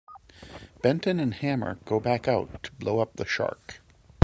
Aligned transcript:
Benton 0.81 1.19
and 1.19 1.31
Hammer 1.31 1.77
go 1.85 1.99
back 1.99 2.27
out 2.27 2.63
to 2.63 2.71
blow 2.71 3.01
up 3.01 3.17
the 3.17 3.25
shark. 3.27 3.81